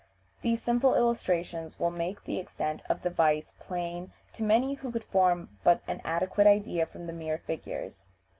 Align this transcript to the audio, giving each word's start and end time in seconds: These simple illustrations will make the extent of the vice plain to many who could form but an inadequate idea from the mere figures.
These 0.41 0.63
simple 0.63 0.95
illustrations 0.95 1.79
will 1.79 1.91
make 1.91 2.23
the 2.23 2.39
extent 2.39 2.81
of 2.89 3.03
the 3.03 3.11
vice 3.11 3.53
plain 3.59 4.11
to 4.33 4.41
many 4.41 4.73
who 4.73 4.91
could 4.91 5.03
form 5.03 5.49
but 5.63 5.83
an 5.87 5.99
inadequate 5.99 6.47
idea 6.47 6.87
from 6.87 7.05
the 7.05 7.13
mere 7.13 7.37
figures. 7.37 8.01